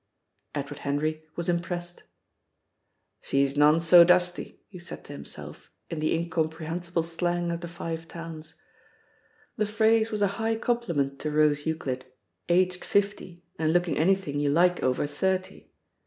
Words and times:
Edward 0.55 0.79
Henry 0.79 1.25
was 1.35 1.47
impressed. 1.47 2.01
"She's 3.21 3.55
none 3.55 3.79
so 3.79 4.03
dusty!" 4.03 4.59
he 4.67 4.79
said 4.79 5.03
to 5.03 5.13
himself 5.13 5.69
in 5.91 5.99
the 5.99 6.15
incomprehensible 6.15 7.03
slang 7.03 7.51
of 7.51 7.61
the 7.61 7.67
Five 7.67 8.07
Towns. 8.07 8.55
The 9.57 9.67
phrase 9.67 10.09
was 10.09 10.23
a 10.23 10.41
high 10.41 10.55
compliment 10.55 11.19
to 11.19 11.29
Rose 11.29 11.67
Euclid, 11.67 12.05
aged 12.49 12.83
fifty 12.83 13.43
and 13.59 13.71
looking 13.71 13.95
anything 13.99 14.39
you 14.39 14.49
like 14.49 14.81
over 14.81 15.05
thirty. 15.05 15.69